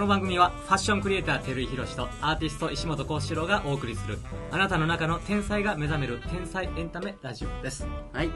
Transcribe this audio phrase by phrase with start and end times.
[0.00, 4.18] の番組はファッションクリエイター照井宏とアーティスト石本幸四郎がお送りする
[4.50, 7.86] あなたの中の天才が目覚める天才エンタメラジオです。
[8.14, 8.30] はい。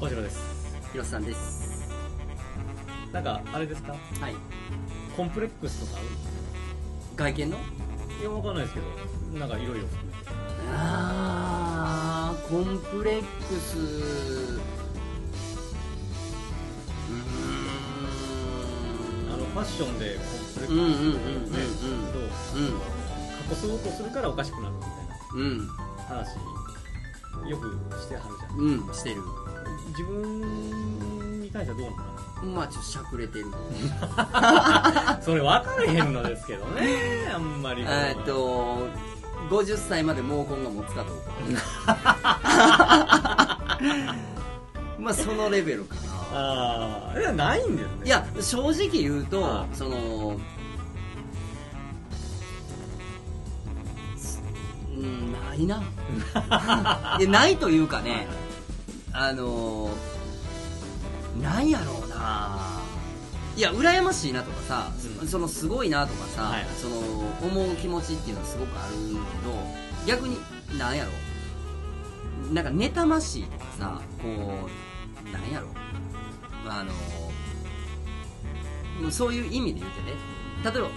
[0.00, 0.76] 幸四郎です。
[0.90, 1.88] 広瀬さんです。
[3.12, 3.92] なんかあれですか？
[3.92, 3.98] は
[4.28, 4.34] い。
[5.16, 6.08] コンプレックスとかある？
[7.14, 7.56] 外見の？
[8.20, 9.84] いやわかんないですけどなんかいろいろ
[10.74, 14.58] あーコンプレックス
[19.52, 22.80] ファッションでコンプレックスーんうんうんうんうん。
[22.80, 24.90] 過去そうとするからおかしくなるみたい
[25.34, 25.66] うん。
[25.66, 25.72] な
[26.08, 26.36] 話
[27.48, 28.58] よくしてはるじゃん。
[28.58, 29.22] うんうんしてる。
[29.90, 31.96] 自分に対してはどうなの？
[31.96, 32.04] か
[32.54, 33.46] まあちょっとしゃくれてる。
[33.50, 37.82] な それ分かれへんのですけどねあんまり。
[37.82, 38.88] えーっと
[39.50, 41.16] 50歳まで毛根が持つかどう
[41.86, 43.78] か。
[44.98, 48.06] まあそのレベルかなああいやないんですね。
[48.06, 50.36] いや正直言うと、はいその
[54.96, 55.82] うんないな。
[57.18, 58.26] いやないというかね
[59.12, 59.90] あの
[61.40, 62.80] なんやろうな。
[63.56, 65.28] いや羨ましいなとかさ、うん。
[65.28, 66.66] そのすごいなとかさ、はい。
[66.80, 66.96] その
[67.42, 68.94] 思う気持ちっていうのはすごくある
[70.06, 70.38] けど逆に
[70.78, 71.10] なんやろ
[72.52, 75.68] なんか妬ましいとかさこうなんやろ
[76.70, 76.84] あ
[79.02, 80.12] のそういう意味で言うてね
[80.64, 80.88] 例えば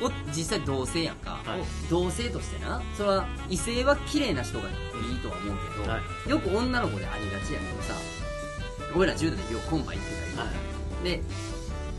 [0.00, 1.60] お実際同性やんか、はい。
[1.60, 6.30] お同性としてなそれは異性は綺麗な人がいいとは思うけど、はい。
[6.30, 7.94] よく女の子でありがちやけどさ
[8.94, 10.52] 俺ら10代でよくコンパ行ってたり、は
[11.00, 11.04] い。
[11.04, 11.22] で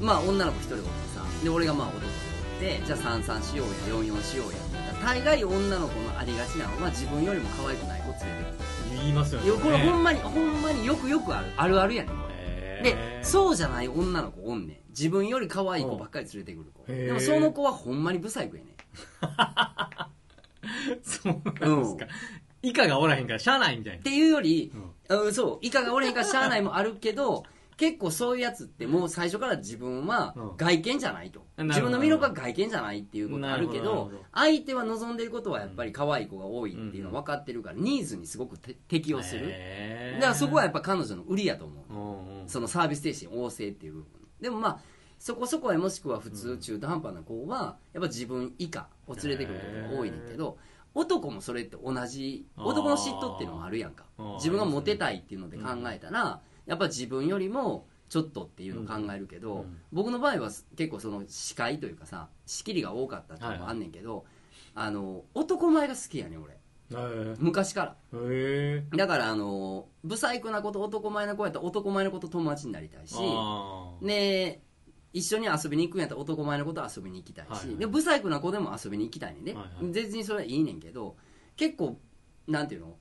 [0.02, 2.12] まあ女の子1人おってさで俺がまあ男とおっ
[2.60, 8.58] てじゃあ33しようや44しようやって言ったら大概女の子のありがちなのは自分よりも可愛くない子連れて
[8.92, 9.52] 言いますよね。
[9.52, 12.25] これほんまにほんまによくよくあるあるあるやねん
[12.84, 14.78] でそうじゃない女の子おんねん。
[14.90, 16.92] 自分より可愛い子ばっかり連れてくる子。
[16.92, 18.76] でもその子はほんまにブサイクやねん。
[21.04, 22.08] そうなんですか、
[22.62, 24.00] 以下がおらへんからしゃあないみたいな。
[24.00, 24.72] っていうより、
[25.10, 25.22] うん。
[25.26, 25.64] うん、そう。
[25.66, 27.44] イカがおれへんからしゃあないもあるけど
[27.78, 30.58] 結構そういうやつってもう最初から自分はうん。
[30.58, 34.26] 外見じゃないと、うん自分の魅力は外見じゃないっていうことあるけどなるほどなるほど。
[34.34, 39.50] 相手は望んでいることはやっぱり可愛い子が多いっていうのは分かってるからニーズにすごくて適応する。
[40.16, 42.50] だからそこはやっぱ彼女の売りやと思う。
[42.50, 44.08] そのサービス精神旺盛っていう部分。
[44.42, 44.80] でもまあ
[45.18, 50.58] そこそこはもしくは普通中途半端な子はやっぱ自分以下を連れてくることが多いねんけど
[50.94, 54.06] 男もそれって同じ男の嫉妬っていうのもあるやんか。
[54.18, 54.36] あー。
[54.36, 59.78] 自分がモテたいっていうので考えたらやっぱ自分よりもちょっとっていうのを考えるけど、うん。
[59.92, 64.26] 僕の場合は結構その視界というかさ仕切りが多かったっていうのもあんねんけど、
[64.74, 66.58] あの男前が好きやねん俺。
[67.40, 68.20] 昔から。
[68.96, 74.06] だからあのブサイクな子と男前な子やったら男前の子と友達になりたいしあー。
[74.06, 74.62] で
[75.12, 77.78] 一緒に遊びに行くんやったら男前の子と遊びに行きたいし、はいはい。
[77.78, 79.92] でブサイクな子でも遊びに行きたいねんね、はいはい。
[79.92, 81.16] 別にそれはいいねんけど
[81.56, 81.98] 結構
[82.48, 82.98] なんていうの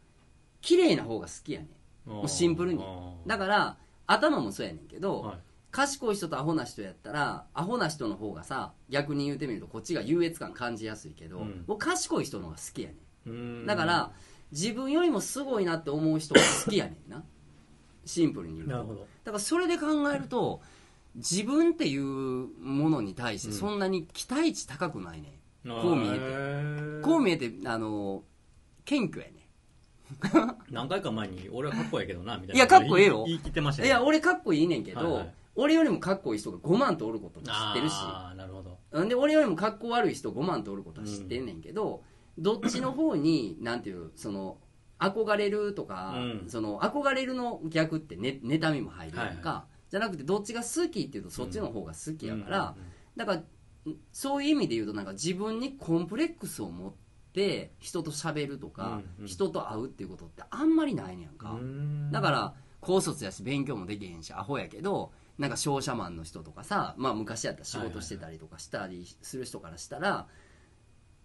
[0.63, 1.69] 綺麗な方が好きやねん
[2.07, 2.85] もうシンプルに。
[3.27, 3.77] だから
[4.07, 5.37] 頭もそうやねんけど、はい。
[5.71, 11.65] 賢い人とアホな人やったらアホな人の方がさ逆に言うてみるとこっちが優越感感じやすいけど、うん。
[11.67, 12.95] 僕賢い人の方が好きやね
[13.27, 13.31] ん。
[13.31, 13.33] う
[13.63, 13.67] ん。
[13.67, 14.13] だから
[14.53, 17.25] 自分よりもすごいなって思う人が好きやねんな。
[18.05, 19.07] シンプルに言うと。
[19.25, 20.61] だからそれで考えると
[21.17, 26.19] 自分っていうものに対してそんなに期待値高くないね、こう見えて。
[26.19, 28.23] てこう見えてあの
[28.85, 29.44] 謙虚やね
[30.71, 32.55] 何回か前に俺はかっこええけどなみたいな。
[32.57, 33.25] いやかっこええよ。
[33.27, 35.35] 言い切ってましたいや俺かっこいいねんけど、はいはい。
[35.57, 37.93] 俺よりもかっこいい人が5万とおることも知ってるし。
[37.95, 39.05] ああなるほど。
[39.05, 42.03] んで俺よりもかっこ悪い人5万とおることは知ってんねんけど、
[42.39, 44.59] どっちの方になんていうその
[44.99, 46.45] 憧れるとか、うん。
[46.49, 52.75] その憧れるの逆って、ね、妬みも入るやんか、はじゃなくてどっちが好きっていうとそっちの方が好きやから、うんうん
[53.17, 53.45] だからん
[54.13, 56.99] そういう意味で言うとなんか自分にコンプレックスを持って
[57.81, 59.27] 人と喋るとか、うんうん。
[59.27, 62.11] 人と会うっていうことってあんまりないねやんか、うん。
[62.13, 70.29] だから高卒やし勉強もできへんしアホやけどなんか商社マンの人とかさ、まあ、昔やったら仕事してたりとかしたりする人からしたら、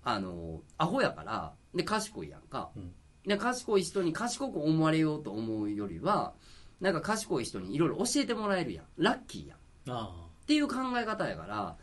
[0.04, 2.92] あのアホやからで賢いやんか、うん。
[3.28, 6.34] で賢い人に賢く思われようと思うよりは
[6.82, 8.86] なんか賢い人にいろいろ教えてもらえるやん。
[8.98, 9.58] ラッキーやん。
[9.58, 10.12] っあ。
[10.48, 11.78] ていう考え方やから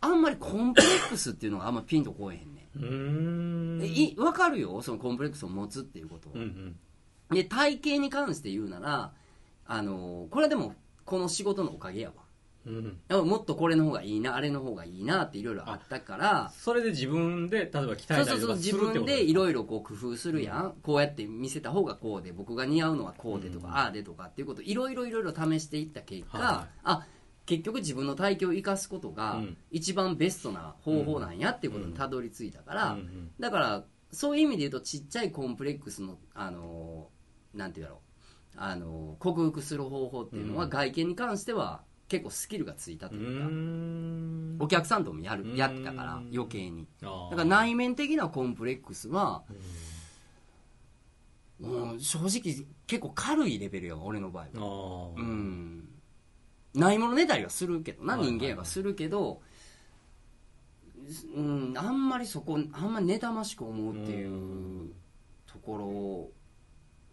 [0.00, 3.84] あんまりコンプレックスっていうのがあんまピンとこえへんうーん。
[3.84, 4.80] い分かるよ。
[4.82, 6.36] そのコンプレックスを持つっていうことは。
[6.36, 6.76] うんうん。
[7.34, 9.12] で体型に関して言うなら
[9.66, 10.74] あのこれはでも
[11.04, 12.14] この仕事のおかげやわ。
[12.66, 13.28] うん。
[13.28, 16.52] もっとこれの方がいいなあれの方がいいなっていろいろあったから。
[16.56, 26.68] それで自分で例えば鍛えたりとかす自分るってことでいろいろこう工夫するやん、こうやって見せた方がこうで僕が似合うのはこうでとか、うんああでとかっていうこといろいろいろいろ試していった結果、はい。
[26.84, 27.06] あ
[27.46, 29.56] 結局自分の体型を生かすことがうん。
[29.70, 32.98] 一番ベストな方法なんやっていうことにたどり着いたから、
[33.40, 37.08] だからそういう意味で言うとちっちゃいコンプレックスのあの
[37.54, 38.58] なんていうだろう。
[38.58, 40.70] あの克服する方法っていうのはうん。
[40.70, 44.56] 外見に関しては結構スキルがついたとういうか、ん。
[44.64, 45.56] お客さんともやるうん。
[45.56, 46.86] やってたから余計に。
[47.00, 49.42] だから内面的なコンプレックスは、
[51.60, 51.92] うん。
[51.92, 55.10] うん正直結構軽いレベルよ俺の場合は。
[55.16, 55.88] うん
[56.76, 58.38] ないものねだりはするけどな、はいはいはい。
[58.38, 59.40] 人間はするけど、
[61.34, 64.92] うん、あんまりそこあんまり妬ましく思うっていううん。
[65.46, 66.32] とこ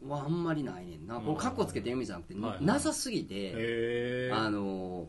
[0.03, 1.25] ろはあんまりないねんな、うん。
[1.25, 2.65] これカッコつけてる意味じゃなくて、はいはい。
[2.65, 5.07] なさすぎて、あの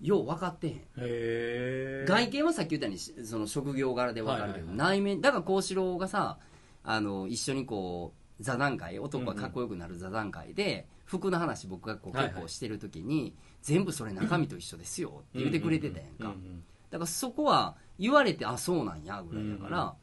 [0.00, 0.74] よう分かってへん。
[0.96, 2.08] へー。
[2.08, 6.38] 外見はさっき言ったようにその職業柄で分かるけど、はいはい内面だから幸四郎がさ
[6.82, 19.94] あの一緒にこう座談会男がかっこよくなる座談会で、服の話僕がこうはいはい結構してる時に、全部それ中身と一緒ですよって言ってくれてたやんか、うんうんだからそこは言われてあそうなんやぐらいだから、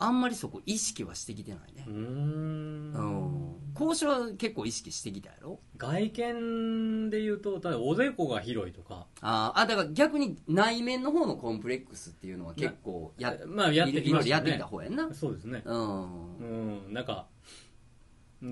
[0.00, 1.84] あんまりそこ意識はしてきてないね。
[1.86, 2.92] うーん。
[2.92, 3.56] うん。
[3.74, 5.60] 幸四郎は結構意識してきたやろ。
[5.76, 9.06] 外見で言うと例えばおでこが広いとか。
[9.20, 14.30] あーあだから逆に内面の方のコンプレックスっていうのは結構やまあやってきましたね。
[14.30, 15.14] やってきた方やんな。
[15.14, 15.62] そうですね。
[15.64, 16.36] うん。
[16.38, 16.44] う
[16.90, 16.94] ん。
[16.94, 17.39] なんかうん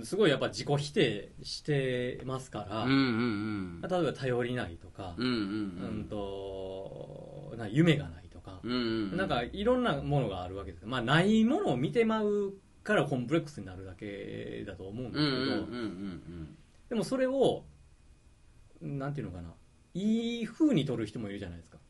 [0.05, 5.39] すごいやっぱ自己否定してますから、うんうん例えば頼りないとか、うんうんうう
[5.95, 8.75] んんとな夢がないとか、うんう
[9.15, 10.87] んなんかいろんなものがあるわけです。
[10.87, 12.55] まあないものを見てまう
[12.85, 16.57] からコンプレックスになるだけだと思うんですけど、うんうんうんうん
[16.89, 17.65] でもそれを
[18.81, 19.53] なんていうのかな
[19.95, 21.88] いい風に取る人もいるじゃないですか、うんうんうんうん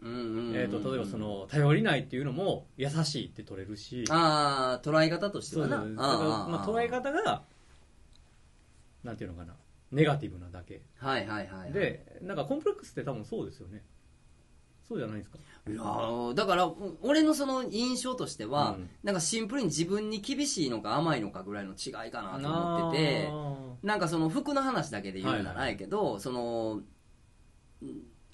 [0.00, 4.04] えー、と例えばその頼りないっていうのも優しいって取れるし。
[4.10, 5.76] ああ捉え方としてはな。
[5.78, 7.42] だからまあ、捉え方が
[9.02, 9.54] なんていうのかな。
[9.90, 10.82] ネガティブなだけ。
[10.98, 11.72] はいはいはいはい。
[11.72, 13.82] でなんかコンプレックスって多分そうですよね。
[14.86, 15.38] そうじゃないですか。
[15.68, 16.70] いやーだから
[17.02, 18.90] 俺のその印象としては、うん。
[19.02, 23.30] なんかシンプルに自分に厳しいのか甘いのかぐらいの違いかなと思ってて
[23.82, 26.84] なんかその服の話だけで言うならやけど、そのん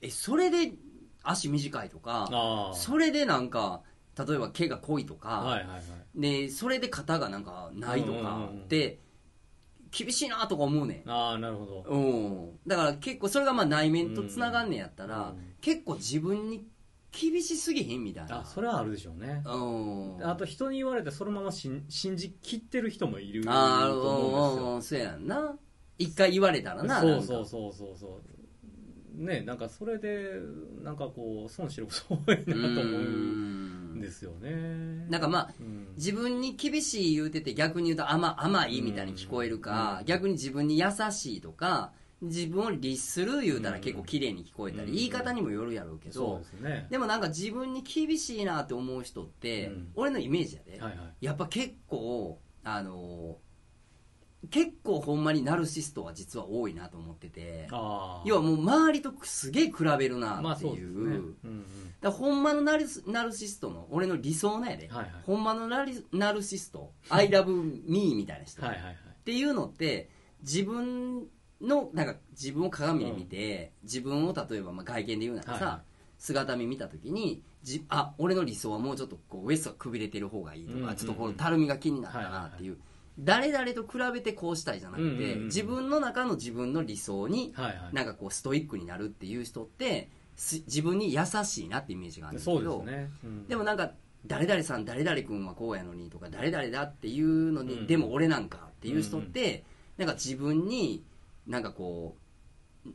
[0.01, 0.75] えそれで
[1.25, 3.83] 足短いとかそれでなんか
[4.17, 6.21] 例えば毛が濃いとか、はいはいはい。
[6.21, 9.01] でそれで肩がなんかないとかって
[9.91, 11.11] 厳しいなとか思うねん。
[11.11, 11.85] ああなるほど。
[11.89, 12.59] うん。
[12.67, 16.67] だから結構それがまあ内面とつながんねやったら、うん結構自分に
[17.11, 18.41] 厳しすぎへんみたいな。
[18.41, 19.43] あそれはあるでしょうね。
[19.47, 20.29] うん。
[20.29, 25.05] あと人に言われてそのまま信信じきってる人もいると思うんですよ。
[25.05, 25.57] うんそうやんな。
[25.97, 28.34] 一回言われたらなそうそうそうそうそう
[29.15, 30.33] ねなんかそれで
[30.83, 35.07] なんかこう損してること多いなと思うんですよね。
[35.09, 35.89] なんかまあうん。
[35.97, 40.07] 自分に厳しい言うてて逆に言うと甘甘いみたいに聞こえるか、うん。
[40.07, 44.95] 逆に自分に優しいとか自分を律する言うたら結構綺麗に聞こえたり、うん。
[44.97, 46.87] 言い方にもよるやろうけどね。
[46.91, 49.89] でもなんか自分に厳しいなって思う人って、うん。
[49.95, 51.15] 俺のイメージやで、はいはい。
[51.21, 53.39] やっぱ結構あの
[54.51, 57.69] 結構ほんまにナルシストは実は多いなと思ってて。
[57.71, 60.91] 要はもう周りとすげえ比べるなまあっていう,、そうですね。
[60.93, 61.65] うんうん。
[62.01, 65.13] だほんまのナルスナルシストの俺の理想なんやで、はいはい。
[65.25, 67.47] ほんまのナルナルシスト I love
[67.87, 68.95] me みたいな人、 はいはいはい。
[68.95, 70.11] っていうのって
[70.43, 71.27] 自分
[71.61, 75.81] のなんか自分を鏡で見て、自分を例えばまあ外見で言うならさ、はいはい。
[76.19, 80.97] 姿見見た時にじあ俺の理想はもうちょっとこうウエストがくびれてる方がいいとか、うんうんうん。
[80.97, 82.79] ちょっとこのたるみが気になったなっていう、
[83.19, 85.45] 誰々と比べてこうしたいじゃなくて、うんうんうん。
[85.47, 87.55] 自分の中の自分の理想に
[87.93, 93.49] なんかこうストイックになるっていう人ってす自分に優しいなってイメージがあるんですけどですね、うん。
[93.49, 93.93] でもなんか
[94.27, 97.87] 誰々さん誰々君はこうやのにとか誰々だっていうのに、うん。
[97.87, 99.65] でも俺なんかっていう人って、
[99.97, 101.05] なんか自分に
[101.47, 102.17] なんかこ
[102.85, 102.89] う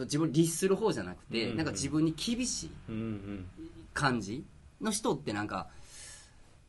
[0.00, 1.56] 自分を律する方じゃなくて、うん。
[1.56, 3.46] なんか自分に厳しいうんうん。
[3.92, 4.44] 感じ
[4.80, 5.68] の人ってなんか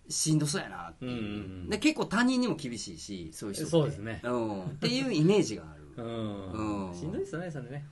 [0.10, 1.28] しんどそうやなっていう、うんうんう
[1.66, 1.70] ん。
[1.70, 3.72] で結構他人にも厳しいしそういう人って。
[3.72, 4.22] そうですね。
[4.24, 5.84] うん、っていうイメージがある。
[6.04, 6.88] うん。
[6.88, 6.94] うん。
[6.96, 7.86] しんどいですよねそれね。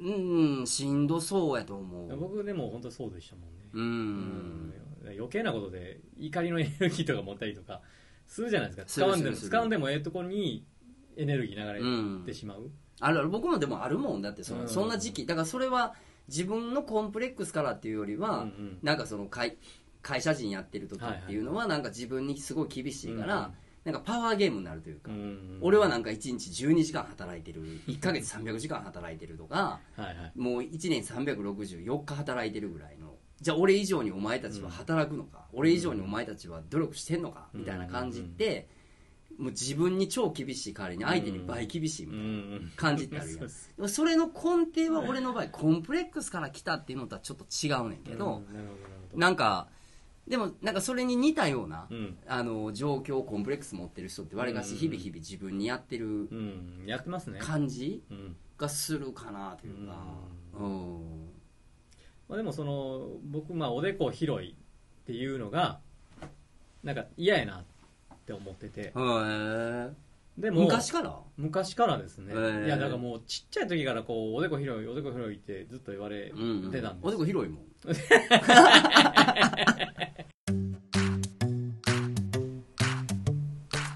[0.00, 2.16] うんしんどそうやと思う。
[2.16, 3.50] 僕でも本当そうでしたもんね。
[3.72, 3.84] うん、
[5.04, 5.12] うん。
[5.12, 7.82] 余計なことで怒りのエネルギーとか持ったりとか
[8.26, 8.88] するじゃないですか。
[8.88, 10.64] する使わんでもするする使わんでもええとこに
[11.16, 13.28] エネルギー流れてしまう、あるある。
[13.28, 14.22] 僕もでもあるもん。
[14.22, 14.68] だってそ,、うん。
[14.68, 15.26] そんな時期。
[15.26, 15.94] だからそれは
[16.28, 18.78] 自分のコンプレックスからっていうよりは、うんうん。
[18.82, 19.58] なんかその会
[20.02, 23.50] 会社人やってる時っていうのはなんか自分にすごい厳しいから、
[23.84, 27.62] なんかパワーゲームになるというか、うん俺はなんか1日12時間働いてる。
[27.86, 29.80] 1ヶ月300時間働いてるとか
[30.36, 38.68] もう1年364日働いてるぐらいのじゃあ俺以上にお前たちは働くのか、俺以上にお前たちは努力してんのかみたいな感じって、
[39.38, 43.32] もう自分に超厳しい代わりに相手に倍厳しいみうたいなん感感じってある
[43.78, 43.88] やん。
[43.88, 48.42] それの根底は俺の場合コンプレックスから来たっていうのとはちょっと違うねんけど。
[49.14, 49.68] なんか
[50.28, 52.16] でもなんかそれに似たような、うん。
[52.26, 56.84] あの状況コンプレックス持ってる人ってわりかし日々日々自分にやってるうん。
[56.86, 57.40] やってますね。
[57.40, 58.36] 感じうん。
[58.56, 59.96] がするかなというか。
[60.54, 61.00] うん。
[62.28, 64.54] まあ、でもその僕まあおでこ広いっ
[65.04, 65.80] ていうのが
[66.84, 67.64] なんか嫌やな
[68.14, 68.92] って思ってて。
[70.38, 71.18] でも昔から？
[71.36, 72.36] 昔からですね、い
[72.68, 77.00] やだからもうちっちゃい時からこうおでこ広いおでこ広いってずっと言われうんうんてたん。
[77.00, 77.64] です、おでこ広いもん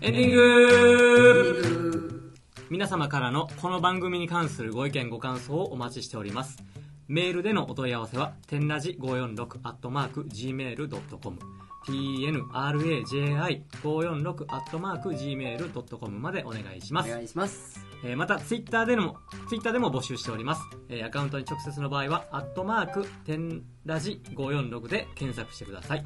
[0.04, 2.32] エンディング。
[2.68, 6.62] 皆様からのこの番組に関するご意見ご感想をお待ちしております。
[7.08, 11.38] メールでのお問い合わせは天ラジ546アットマーク Gmail.com
[11.86, 17.08] tnraji546 アットマーク Gmail.com までお願いします。
[17.08, 17.82] お願いします。
[18.04, 19.16] えーまたツイッターでも
[19.48, 26.04] ツイッターでも募集しております、えーアカウントに直接の場合は「アットマーク天ラジ546」で検索してください、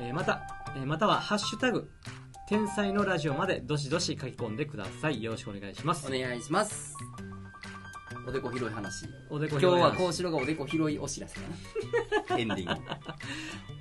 [0.00, 0.42] えーまた、
[0.76, 1.88] えーまたは「ハッシュタグ
[2.48, 5.22] 天才のラジオ」までどしどし書き込んでください。
[5.22, 6.06] よろしくお願いします。
[6.06, 6.96] お願いします。
[8.26, 9.06] おでこ広い話。
[9.28, 11.42] おでこ今日はこ幸四郎がおでこ広いお知らせか
[12.30, 12.38] な。
[12.38, 12.64] エンディン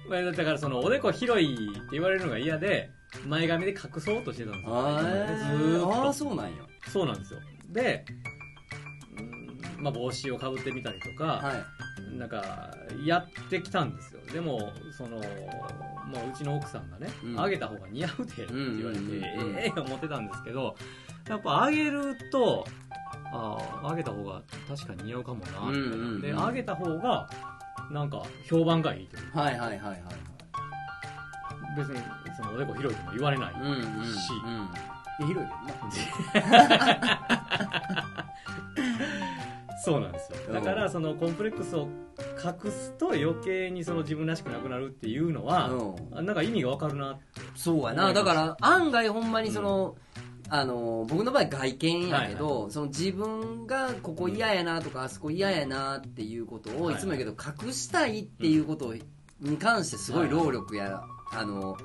[0.09, 0.19] グ。
[0.31, 2.91] うだからそのおでこ広いって言われるのが嫌で
[3.25, 4.77] 前髪で隠そうとしてたんですよ。
[4.77, 6.51] あずーっーあそうなんや。
[6.89, 7.39] そうなんですよ。
[7.69, 8.03] で
[9.17, 11.53] うんまあ帽子をかぶってみたりとか、は
[12.13, 12.17] い。
[12.17, 14.19] なんかやってきたんですよ。
[14.33, 15.21] でもその、
[16.11, 17.39] まあ、うちの奥さんがね、うん。
[17.39, 20.75] あげた方が似合うでって言われて、ええ思ってたんですけど
[21.27, 22.65] やっぱあげると
[23.33, 26.21] あああげた方が確かに似合うかもなって、うんうんうん。
[26.21, 27.29] であげた方が
[27.91, 30.01] なんか評判がいいというはいはいはいはい
[31.77, 31.99] 別に
[32.35, 34.19] そのおでこ広いとも言われない、うんうんうんし
[35.19, 36.67] 広いけどな
[39.87, 40.37] そうなんですよ。
[40.49, 40.53] うん。
[40.53, 41.87] だからそのコンプレックスを
[42.43, 46.17] 隠すと余計にその自分らしくなくなるっていうのは、うん。
[46.17, 47.17] あなんか意味がわかるな
[47.55, 48.11] そうやな。
[48.11, 49.95] だから案外ほんまにその、
[50.49, 56.97] あの僕の場合外見やけど、その自分がここ嫌やなとかあそこ嫌やなっていうことをはいい。
[56.97, 58.93] つも言うけど隠したいっていうこと
[59.39, 60.29] に関してすごい。
[60.29, 61.01] 労力や、
[61.31, 61.77] あの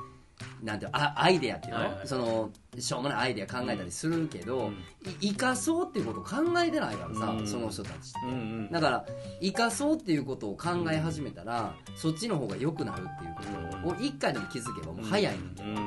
[0.63, 2.07] なんてあアイデアっていうの、はいはい。
[2.07, 4.73] そのしょうもないアイデア考えたりするけど、うん。
[5.21, 7.47] い生かそうっていうことを考えてないからさ、うん。
[7.47, 8.19] その人たちって。
[8.25, 8.71] うんうん。
[8.71, 9.07] だから
[9.41, 13.43] 生かそうっていうことを考え始めたら、そっちの方が良くなるっていうこ
[13.83, 15.83] とを一回でも気づけばもう早いねんうんうん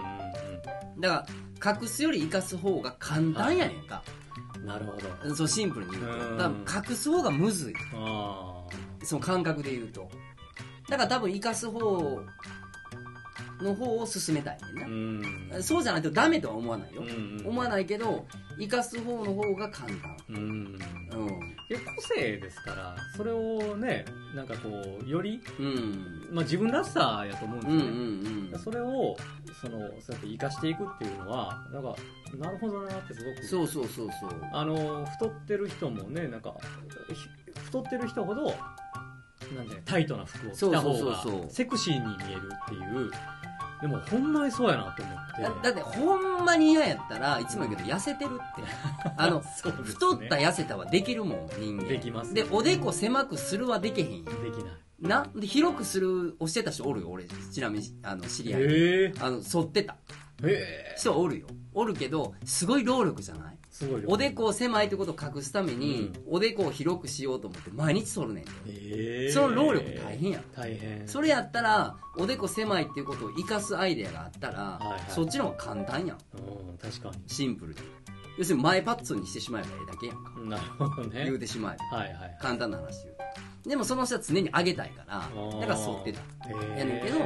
[0.95, 1.01] うん。
[1.01, 1.25] だか
[1.59, 4.25] ら隠すより生かす方が簡単やねんか、うん
[4.65, 4.93] なるほ
[5.27, 5.35] ど。
[5.35, 6.29] そうシンプルに言うと。
[6.29, 6.37] うん。
[6.37, 7.73] だから隠す方がむずい。
[7.93, 8.63] あ
[9.03, 10.09] その感覚で言うと。
[10.89, 12.19] だから多分生かす方
[13.61, 15.63] の方を進めたいねあんな、うん。
[15.63, 18.25] そうじゃないとダメとは思わないよ、うん思わないけど
[18.59, 20.17] 生かす方の方が簡単。
[20.29, 20.37] うん。
[20.37, 20.77] うん。
[21.69, 26.27] で個性ですからそれをねなんかこうより、うん。
[26.31, 28.51] まあ、自分らしさやと思うんですうんうよん。
[28.51, 29.15] ね、それを
[29.61, 31.95] そのそうやって生かしていくっていうのはなんか
[32.37, 33.43] なるほどなってすごく。
[33.45, 34.41] そうそうそうそう。
[34.51, 36.55] あの太ってる人もねなんか
[37.53, 38.53] ひ太ってる人ほど
[39.53, 43.11] なんタイトな服を着た方がセクシーに見えるっていう
[43.85, 45.41] でもほんまにそうやなと思って。
[45.43, 48.63] だだってほんまに嫌やったらいつも言うけど痩せてるって。
[49.15, 49.45] あのね。
[49.83, 54.75] 太った痩せたはできるもん人間できますでおでこ狭くするはできへんできない。
[54.99, 57.25] なで広くするをしてた人おるよ俺。
[57.25, 59.97] ちなみにあの知り合いあの反ってた
[60.97, 61.47] 人はおるよ。
[61.73, 63.57] おるけどすごい労力じゃない？
[64.07, 69.31] おでこを狭いってことを隠すために、おでこを広くしようと思って毎日反るねん。
[69.33, 70.39] その労力大変や。
[70.39, 71.05] ん大変。
[71.07, 75.01] それやったらおでこ狭いっていうことを生かすアイデアがあったら、はいはい。
[75.09, 76.17] そっちの方が簡単やん。
[76.17, 77.79] うん確かシンプルに。
[78.37, 80.31] 要するに前パッツンにしてしまえばええだけやんか。
[80.37, 81.25] になるほどね。
[81.25, 81.97] 言うてしまえば。
[81.97, 82.37] はいはい。
[82.41, 83.23] 簡単な話言うと
[83.67, 85.29] でもその人は常に上げたいから
[85.59, 86.19] だから反ってた。
[86.43, 87.19] たやねんけど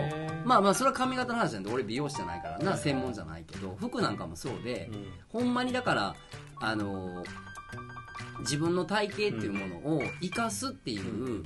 [0.45, 4.89] まあまあそれは髪型の話なんで俺美容師じゃないからな専門じゃないけど服なんかもそうで
[5.29, 6.15] ほんまにだから
[6.61, 7.27] あのー
[8.39, 11.43] 自分の体型っていうものを生かすっていう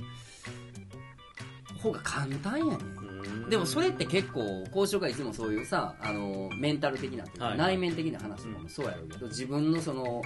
[1.82, 3.48] 方が簡単やねん。
[3.50, 7.58] でもそれって結構交渉がいつもそういうさあのメンタル的なっていうか、はい。
[7.58, 10.22] 内面的な話とかもそうやろうけど自分のその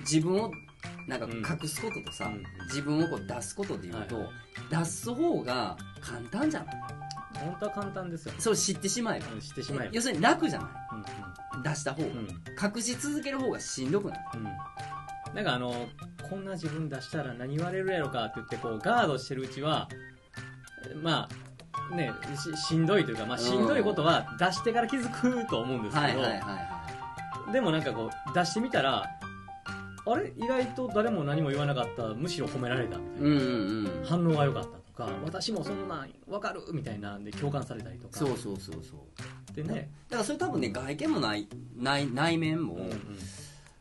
[0.00, 0.50] 自分を
[1.06, 1.32] なんかうん。
[1.38, 2.42] 隠すこととさ、うん。
[2.66, 4.28] 自分をこう出すことでいうと、はい
[4.70, 6.76] 出す方が簡単じゃない
[7.38, 8.34] 本当は簡単ですよ。
[8.38, 9.26] それ知ってしまえば。
[9.34, 9.92] うんしてしまえば。
[9.92, 10.68] 要するに楽じゃない。
[11.56, 12.18] うん出した方が、うん。
[12.18, 12.26] うん
[12.76, 14.44] 隠し続ける方がしんどくなるうん。
[15.34, 15.86] なんかあの
[16.28, 19.88] こんな自分出したら何言われるやろかって言ってこうガードしてるうちは
[21.02, 21.28] ま
[21.90, 29.04] あねししんどいというか、まあ、しんどいことは出してから気づくと思うんですけど、はいはいはいはでもなんかこう出してみたら
[30.06, 30.32] あれ？
[30.36, 32.08] 意外と誰も何も言わなかった。
[32.14, 34.04] むしろ褒められたみたいな、うんうんうん。
[34.04, 38.18] 反応が良かったとか私もそんなん分かるみたいなんで共感されたりとか。
[38.18, 39.54] そうそうそうそう。
[39.54, 42.98] でね、だからそれ多分ね外見もない内内面もうんうん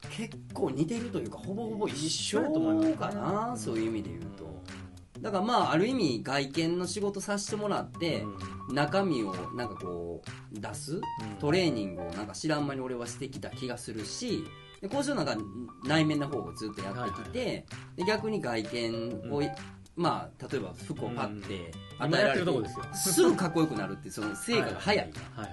[0.10, 4.56] 結構似てるというかほぼほぼ一緒と思いますかなそういう意味で言うと。
[5.20, 8.24] だからまあある意味外見の仕事させてもらって
[8.72, 11.02] 中身をなんかこう出す？
[11.40, 14.44] トレーニングをなんか知らん間に俺はしてきた気がするし
[14.82, 15.36] で交渉なんか
[15.84, 17.66] 内面の方をずっとやってきて、
[17.96, 19.52] で逆に外見を、うん。
[19.96, 23.14] まあ例えば服をパッて与えられてすよ。
[23.14, 25.50] すぐかっこよくなるっていうその成果が早いはいは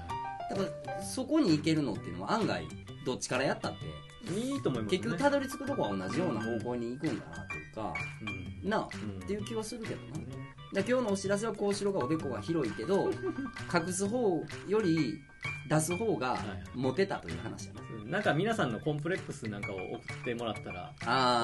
[0.50, 0.62] だか
[0.97, 2.67] らそこに行けるのっていうのは案外
[3.07, 3.87] どっちからやったって
[4.35, 4.99] いいいと思いますね。
[4.99, 7.95] 結局たどり着くとこは同じような方向に行くんだなというか
[8.62, 8.69] うん。
[8.69, 9.23] なあうん。
[9.23, 10.00] っていう気はするけど
[10.73, 13.11] なで今日のお知らせはこうしろがおでこが広いけど
[13.73, 15.21] 隠す方より
[15.69, 16.37] 出す方が
[16.75, 17.81] モテたという話やな。
[18.04, 18.11] うん。
[18.11, 20.92] なんか皆さんのコンプレックスなんかを送ってもらったら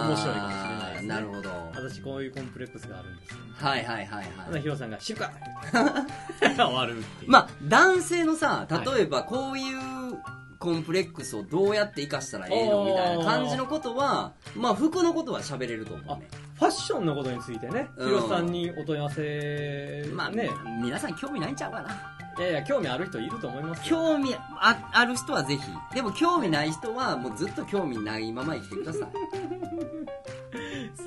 [0.08, 1.08] 面白いかもしれないですね。
[1.08, 1.50] なるほど。
[1.74, 4.62] 私こういうコンプレックスがあるんですよはいはいはいはい。
[4.62, 5.30] ヒロさんが「知るか!」
[6.56, 9.78] 終わるまあ男性のさ例えばこういう
[10.58, 16.28] コンプレックスをどうやって生かしたらええのみたいな感じのことはまあ服のことは喋れると思うね。
[16.56, 18.08] ファッションのことについてねうん。
[18.08, 20.50] ヒロさんにお問い合わせまあね
[20.82, 21.88] 皆さん興味ないんちゃうかな
[22.38, 23.96] いやいや興味ある人いると思いますよ。
[23.98, 25.62] 興味あある人はぜひ。
[25.94, 29.08] でも興味ない人はもうずっと興味ないまま生きてください。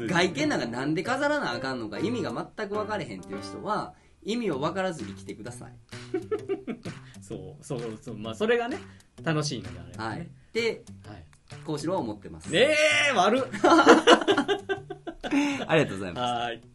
[0.10, 5.74] 外見なんかなんで飾らなあかんのか意味が全く分かれへんっていう人は意味を分からずに生きてください。
[7.24, 8.78] そうそうそうまあそれがね
[9.24, 10.20] 楽しいのであればはい。
[10.20, 11.26] ねではい。
[11.66, 12.52] こうしろは思ってます。
[12.52, 12.76] ね
[13.10, 13.44] え悪っ。
[15.68, 16.20] ありがとうございます。
[16.20, 16.71] はーい